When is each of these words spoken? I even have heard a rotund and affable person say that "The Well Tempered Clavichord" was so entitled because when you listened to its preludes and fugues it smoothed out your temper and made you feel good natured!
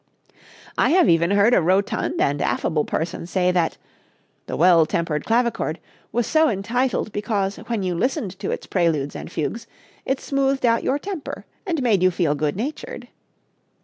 I 0.79 0.97
even 0.99 1.29
have 1.29 1.37
heard 1.37 1.53
a 1.53 1.61
rotund 1.61 2.19
and 2.19 2.41
affable 2.41 2.85
person 2.85 3.27
say 3.27 3.51
that 3.51 3.77
"The 4.47 4.57
Well 4.57 4.87
Tempered 4.87 5.25
Clavichord" 5.25 5.79
was 6.11 6.25
so 6.25 6.49
entitled 6.49 7.11
because 7.11 7.57
when 7.59 7.83
you 7.83 7.93
listened 7.93 8.39
to 8.39 8.49
its 8.49 8.65
preludes 8.65 9.15
and 9.15 9.31
fugues 9.31 9.67
it 10.03 10.19
smoothed 10.19 10.65
out 10.65 10.83
your 10.83 10.97
temper 10.97 11.45
and 11.67 11.83
made 11.83 12.01
you 12.01 12.09
feel 12.09 12.33
good 12.33 12.55
natured! 12.55 13.09